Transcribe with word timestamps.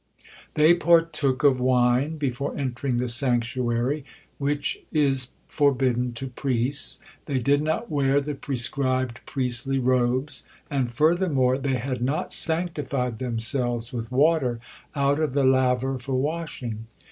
They 0.55 0.73
partook 0.73 1.43
of 1.43 1.59
wine 1.59 2.17
before 2.17 2.57
entering 2.57 2.97
the 2.97 3.07
sanctuary, 3.07 4.03
which 4.39 4.83
if 4.91 5.27
forbidden 5.45 6.13
to 6.13 6.25
priests; 6.25 7.01
they 7.27 7.37
did 7.37 7.61
not 7.61 7.91
wear 7.91 8.19
the 8.19 8.33
prescribed 8.33 9.19
priestly 9.27 9.77
robes, 9.77 10.43
and, 10.71 10.91
furthermore, 10.91 11.59
they 11.59 11.75
had 11.75 12.01
not 12.01 12.33
sanctified 12.33 13.19
themselves 13.19 13.93
with 13.93 14.11
water 14.11 14.59
out 14.95 15.19
of 15.19 15.33
the 15.33 15.43
laver 15.43 15.99
for 15.99 16.15
washing. 16.15 16.87